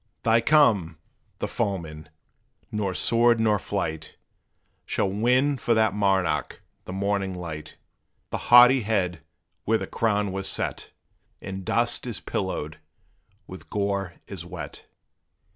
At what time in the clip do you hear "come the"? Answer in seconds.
0.41-1.47